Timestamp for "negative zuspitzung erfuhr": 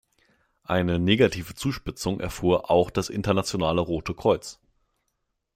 0.97-2.71